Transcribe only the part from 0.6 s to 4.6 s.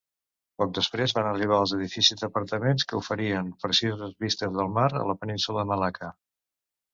després van arribar els edificis d'apartaments, que oferien precioses vistes